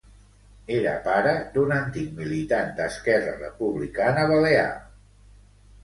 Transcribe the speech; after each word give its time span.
Era 0.77 0.93
pare 1.07 1.33
d'un 1.59 1.75
antic 1.77 2.09
militant 2.23 2.73
d'Esquerra 2.83 3.39
Republicana 3.45 4.29
Balear. 4.35 4.69